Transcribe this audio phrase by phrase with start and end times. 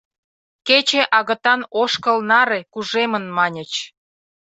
[0.67, 3.71] Кече агытан ошкыл наре кужемын маньыч.